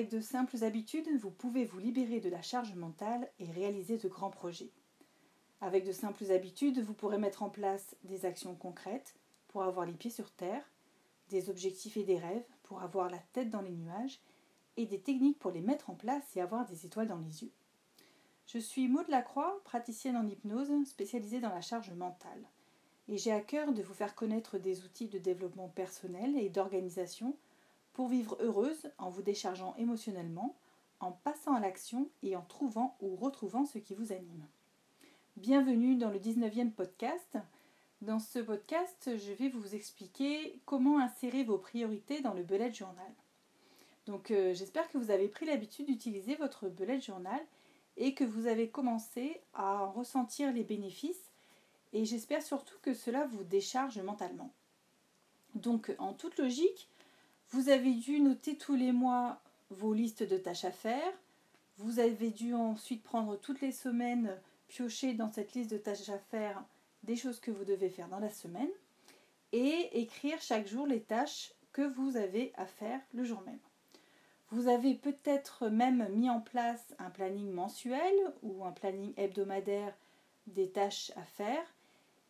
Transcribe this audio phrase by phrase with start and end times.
[0.00, 4.08] avec de simples habitudes, vous pouvez vous libérer de la charge mentale et réaliser de
[4.08, 4.70] grands projets.
[5.60, 9.14] Avec de simples habitudes, vous pourrez mettre en place des actions concrètes
[9.48, 10.64] pour avoir les pieds sur terre,
[11.28, 14.22] des objectifs et des rêves pour avoir la tête dans les nuages,
[14.78, 17.52] et des techniques pour les mettre en place et avoir des étoiles dans les yeux.
[18.46, 22.42] Je suis Maud Lacroix, praticienne en hypnose spécialisée dans la charge mentale,
[23.06, 27.36] et j'ai à cœur de vous faire connaître des outils de développement personnel et d'organisation
[27.92, 30.56] pour vivre heureuse en vous déchargeant émotionnellement,
[31.00, 34.46] en passant à l'action et en trouvant ou retrouvant ce qui vous anime.
[35.36, 37.38] Bienvenue dans le 19e podcast.
[38.02, 43.12] Dans ce podcast, je vais vous expliquer comment insérer vos priorités dans le bullet journal.
[44.06, 47.40] Donc euh, j'espère que vous avez pris l'habitude d'utiliser votre bullet journal
[47.96, 51.30] et que vous avez commencé à en ressentir les bénéfices
[51.92, 54.52] et j'espère surtout que cela vous décharge mentalement.
[55.54, 56.88] Donc en toute logique,
[57.50, 61.12] vous avez dû noter tous les mois vos listes de tâches à faire.
[61.78, 64.36] Vous avez dû ensuite prendre toutes les semaines,
[64.68, 66.62] piocher dans cette liste de tâches à faire
[67.02, 68.70] des choses que vous devez faire dans la semaine
[69.52, 73.58] et écrire chaque jour les tâches que vous avez à faire le jour même.
[74.50, 79.94] Vous avez peut-être même mis en place un planning mensuel ou un planning hebdomadaire
[80.46, 81.64] des tâches à faire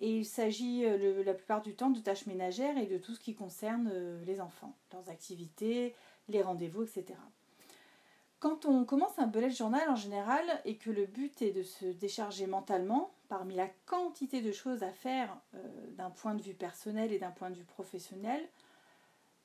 [0.00, 3.20] et il s'agit euh, la plupart du temps de tâches ménagères et de tout ce
[3.20, 5.94] qui concerne euh, les enfants, leurs activités,
[6.28, 7.14] les rendez-vous, etc.
[8.40, 11.86] Quand on commence un bullet journal en général et que le but est de se
[11.86, 15.58] décharger mentalement, parmi la quantité de choses à faire euh,
[15.92, 18.46] d'un point de vue personnel et d'un point de vue professionnel,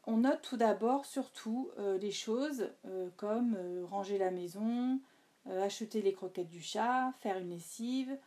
[0.05, 2.71] on note tout d'abord surtout des choses
[3.15, 3.55] comme
[3.91, 4.99] ranger la maison,
[5.45, 8.17] acheter les croquettes du chat, faire une lessive,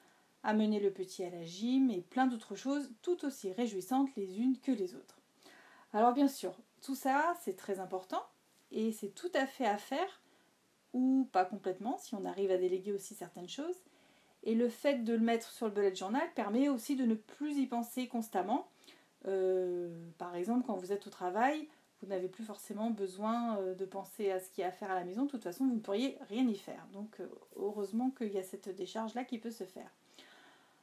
[0.42, 4.58] amener le petit à la gym et plein d'autres choses tout aussi réjouissantes les unes
[4.58, 5.18] que les autres.
[5.92, 8.22] Alors bien sûr, tout ça c'est très important
[8.70, 10.22] et c'est tout à fait à faire
[10.92, 13.82] ou pas complètement si on arrive à déléguer aussi certaines choses.
[14.44, 17.58] Et le fait de le mettre sur le bullet journal permet aussi de ne plus
[17.58, 18.68] y penser constamment.
[19.26, 21.68] Euh, par exemple, quand vous êtes au travail,
[22.00, 24.90] vous n'avez plus forcément besoin euh, de penser à ce qu'il y a à faire
[24.90, 25.24] à la maison.
[25.26, 26.84] De toute façon, vous ne pourriez rien y faire.
[26.92, 29.90] Donc, euh, heureusement qu'il y a cette décharge-là qui peut se faire.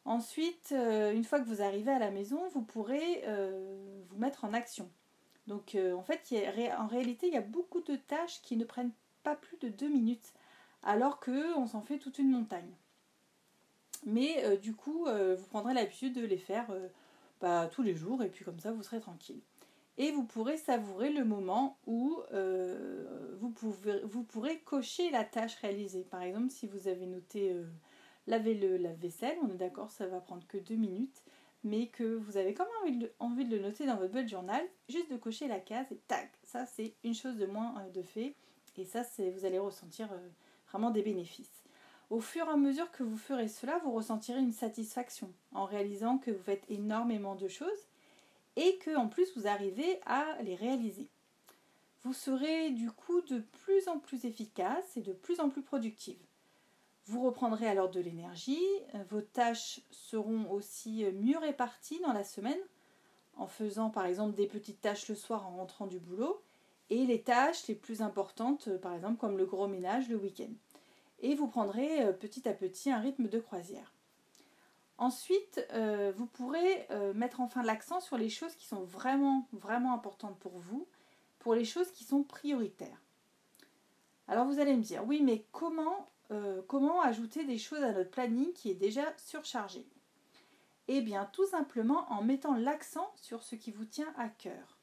[0.05, 3.77] Ensuite, euh, une fois que vous arrivez à la maison, vous pourrez euh,
[4.09, 4.89] vous mettre en action.
[5.47, 6.33] Donc euh, en fait,
[6.77, 8.93] en réalité, il y a beaucoup de tâches qui ne prennent
[9.23, 10.33] pas plus de deux minutes,
[10.83, 12.71] alors qu'on s'en fait toute une montagne.
[14.05, 16.67] Mais du coup, vous prendrez l'habitude de les faire
[17.41, 19.41] bah, tous les jours, et puis comme ça, vous serez tranquille.
[19.97, 26.07] Et vous pourrez savourer le moment où vous, vous pourrez cocher la tâche réalisée.
[26.09, 27.53] Par exemple, si vous avez noté
[28.29, 31.23] lavez le lave-vaisselle, on est d'accord, ça va prendre que deux minutes,
[31.63, 35.11] mais que vous avez quand même envie de, le noter dans votre bullet journal, juste
[35.11, 38.35] de cocher la case et tac, ça c'est une chose de moins euh, de fait,
[38.77, 40.29] et ça c'est vous allez ressentir euh,
[40.69, 41.63] vraiment des bénéfices.
[42.09, 46.17] Au fur et à mesure que vous ferez cela, vous ressentirez une satisfaction en réalisant
[46.17, 47.87] que vous faites énormément de choses
[48.55, 51.07] et que en plus vous arrivez à les réaliser.
[52.03, 56.17] Vous serez du coup de plus en plus efficace et de plus en plus productive.
[57.09, 58.61] Vous reprendrez alors de l'énergie,
[58.93, 62.59] euh, vos tâches seront aussi euh, mieux réparties dans la semaine,
[63.35, 66.39] en faisant par exemple des petites tâches le soir en rentrant du boulot,
[66.91, 70.53] et les tâches les plus importantes, euh, par exemple comme le gros ménage le week-end.
[71.21, 73.91] Et vous prendrez petit à petit un rythme de croisière.
[74.99, 75.67] Ensuite,
[76.15, 80.87] vous pourrez mettre enfin l'accent sur les choses qui sont vraiment, vraiment importantes pour vous,
[81.39, 83.01] pour les choses qui sont prioritaires.
[84.29, 88.11] Alors vous allez me dire, oui, mais comment euh, comment ajouter des choses à notre
[88.11, 89.85] planning qui est déjà surchargé?
[90.87, 94.77] Eh bien, tout simplement en mettant l'accent sur ce qui vous tient à cœur.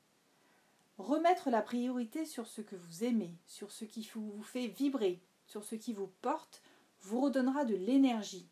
[0.99, 5.65] Remettre la priorité sur ce que vous aimez, sur ce qui vous fait vibrer, sur
[5.65, 6.62] ce qui vous porte,
[7.01, 8.49] vous redonnera de l'énergie.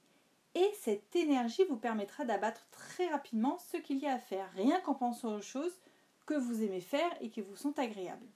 [0.54, 4.80] Et cette énergie vous permettra d'abattre très rapidement ce qu'il y a à faire, rien
[4.80, 5.78] qu'en pensant aux choses
[6.26, 8.26] que vous aimez faire et qui vous sont agréables.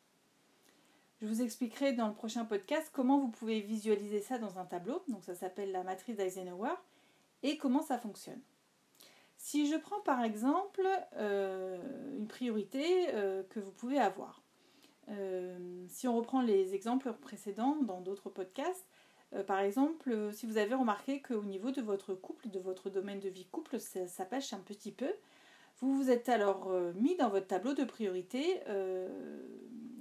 [1.20, 5.02] Je vous expliquerai dans le prochain podcast comment vous pouvez visualiser ça dans un tableau.
[5.08, 6.74] Donc ça s'appelle la matrice d'Eisenhower
[7.42, 8.40] et comment ça fonctionne.
[9.36, 10.86] Si je prends par exemple
[11.16, 11.78] euh,
[12.16, 14.42] une priorité euh, que vous pouvez avoir.
[15.08, 18.86] Euh, si on reprend les exemples précédents dans d'autres podcasts,
[19.46, 23.28] par exemple, si vous avez remarqué qu'au niveau de votre couple, de votre domaine de
[23.28, 25.12] vie couple, ça, pêche un petit peu,
[25.80, 28.62] vous vous êtes alors mis dans votre tableau de priorité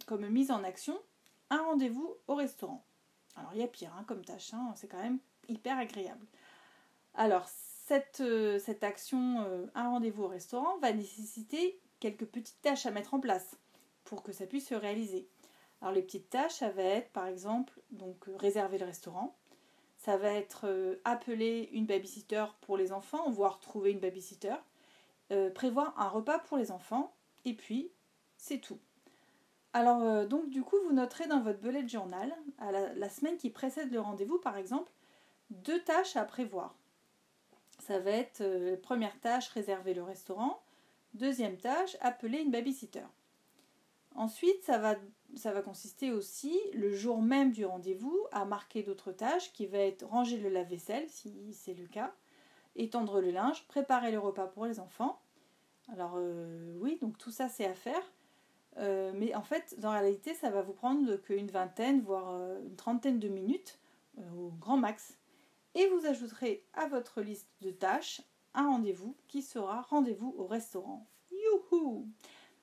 [0.07, 0.99] comme mise en action
[1.51, 2.83] un rendez-vous au restaurant.
[3.35, 6.25] Alors il y a pire hein, comme tâche, hein, c'est quand même hyper agréable.
[7.13, 12.91] Alors cette, euh, action, euh, un rendez-vous au restaurant, va nécessiter quelques petites tâches à
[12.91, 13.57] mettre en place
[14.03, 15.27] pour que ça puisse se réaliser.
[15.81, 19.37] Alors les petites tâches, ça va être par exemple donc réserver le restaurant,
[19.97, 24.55] ça va être appeler une babysitter pour les enfants, voire trouver une babysitter,
[25.53, 27.13] prévoir un repas pour les enfants,
[27.45, 27.91] et puis
[28.37, 28.79] c'est tout.
[29.77, 32.33] Alors donc du coup vous noterez dans votre bullet journal,
[32.95, 34.91] la semaine qui précède le rendez-vous par exemple,
[35.51, 36.75] deux tâches à prévoir.
[37.77, 40.63] Ça va être euh, première tâche, réserver le restaurant.
[41.13, 43.05] Deuxième tâche, appeler une babysitter.
[44.15, 44.95] Ensuite, ça va,
[45.35, 49.77] ça va consister aussi, le jour même du rendez-vous, à marquer d'autres tâches qui va
[49.77, 52.15] être ranger le lave-vaisselle, si c'est le cas,
[52.75, 55.21] étendre le linge, préparer le repas pour les enfants.
[55.93, 58.01] Alors euh, oui, donc tout ça c'est à faire.
[58.77, 62.33] Euh, mais en fait, dans la réalité, ça va vous prendre qu'une vingtaine, voire
[62.63, 63.79] une trentaine de minutes,
[64.35, 65.17] au grand max
[65.75, 68.21] et vous ajouterez à votre liste de tâches
[68.53, 71.05] un rendez-vous qui sera rendez-vous au restaurant.
[71.31, 72.07] Youhou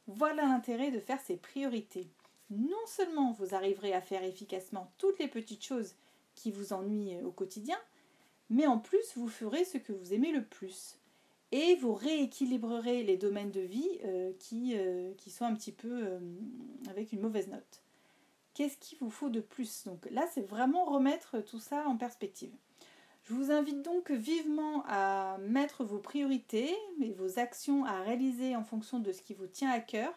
[0.09, 2.09] Voilà l'intérêt de faire ces priorités.
[2.51, 5.95] Non seulement vous arriverez à faire efficacement toutes les petites choses
[6.35, 7.79] qui vous ennuient au quotidien,
[8.51, 10.99] mais en plus vous ferez ce que vous aimez le plus.
[11.57, 16.05] Et vous rééquilibrerez les domaines de vie euh, qui, euh, qui, sont un petit peu
[16.05, 16.19] euh,
[16.91, 17.81] avec une mauvaise note.
[18.55, 19.85] Qu'est-ce qu'il vous faut de plus?
[19.85, 22.51] Donc là, c'est vraiment remettre tout ça en perspective.
[23.23, 28.65] Je vous invite donc vivement à mettre vos priorités et vos actions à réaliser en
[28.65, 30.13] fonction de ce qui vous tient à cœur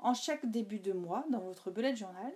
[0.00, 2.32] en chaque début de mois dans votre bullet journal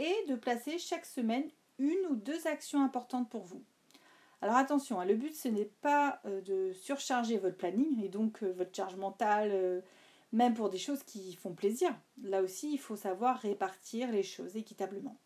[0.00, 1.48] et de placer chaque semaine
[1.78, 3.62] une ou deux actions importantes pour vous.
[4.44, 8.42] Alors attention, hein, le but ce n'est pas euh, de surcharger votre planning et donc
[8.42, 9.80] euh, votre charge mentale, euh,
[10.32, 11.96] même pour des choses qui font plaisir.
[12.22, 15.16] Là aussi, il faut savoir répartir les choses équitablement.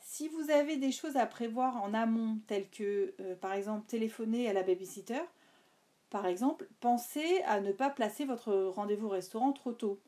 [0.00, 4.52] Si vous avez des choses à prévoir en amont, telles que par exemple téléphoner à
[4.52, 5.22] la babysitter,
[6.10, 9.98] par exemple, pensez à ne pas placer votre rendez-vous restaurant trop tôt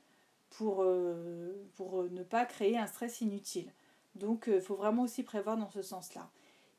[0.50, 3.72] pour, ne pas créer un stress inutile.
[4.16, 6.30] Donc il faut vraiment aussi prévoir dans ce sens-là.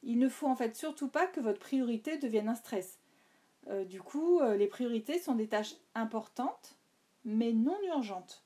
[0.03, 2.97] Il ne faut en fait surtout pas que votre priorité devienne un stress.
[3.87, 6.77] du coup, les priorités sont des tâches importantes,
[7.25, 8.43] mais non urgentes.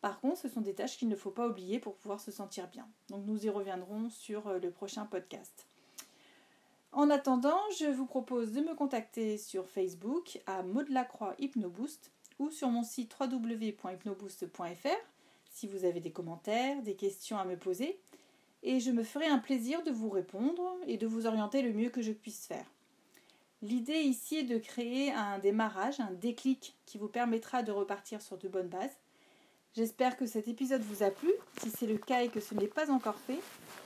[0.00, 2.68] Par contre, ce sont des tâches qu'il ne faut pas oublier pour pouvoir se sentir
[2.68, 2.88] bien.
[3.08, 5.66] Donc nous y reviendrons sur euh, le prochain podcast.
[6.92, 12.50] En attendant, je vous propose de me contacter sur Facebook à Maud Lacroix Hypnoboost ou
[12.50, 14.88] sur mon site www.hypnoboost.fr
[15.52, 18.00] si vous avez des commentaires, des questions à me poser.
[18.62, 21.90] Et je me ferai un plaisir de vous répondre et de vous orienter le mieux
[21.90, 22.66] que je puisse faire.
[23.62, 28.38] L'idée ici est de créer un démarrage, un déclic qui vous permettra de repartir sur
[28.38, 28.96] de bonnes bases
[29.76, 31.30] J'espère que cet épisode vous a plu.
[31.60, 33.38] Si c'est le cas et que ce n'est pas encore fait,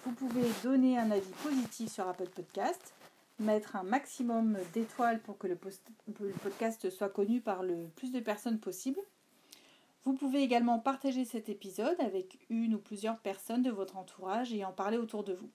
[0.05, 2.95] vous pouvez donner un avis positif sur Apple Podcast,
[3.39, 8.59] mettre un maximum d'étoiles pour que le, podcast soit connu par le plus de personnes
[8.61, 8.99] possible.
[10.05, 14.65] Vous pouvez également partager cet épisode avec une ou plusieurs personnes de votre entourage et
[14.65, 15.51] en parler autour de vous.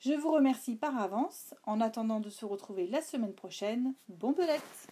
[0.00, 1.54] Je vous remercie par avance.
[1.62, 4.88] En attendant de se retrouver la semaine prochaine, bon belette